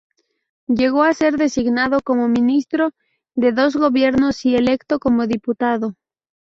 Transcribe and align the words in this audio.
Llegó 0.67 1.03
a 1.03 1.13
ser 1.13 1.37
designado 1.37 1.99
como 2.03 2.27
ministro 2.27 2.89
de 3.35 3.51
dos 3.51 3.75
gobiernos 3.75 4.43
y 4.47 4.55
electo 4.55 4.97
como 4.97 5.27
diputado. 5.27 5.93